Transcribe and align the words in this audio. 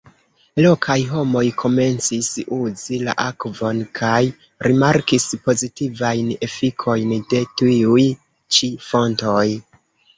Lokaj 0.65 0.95
homoj 1.09 1.43
komencis 1.63 2.29
uzi 2.57 2.99
la 3.09 3.15
akvon 3.27 3.83
kaj 4.01 4.17
rimarkis 4.69 5.31
pozitivajn 5.47 6.35
efikojn 6.51 7.17
de 7.35 7.47
tiuj 7.61 8.11
ĉi 8.59 8.77
fontoj. 8.93 9.49